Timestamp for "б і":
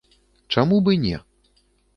0.87-1.01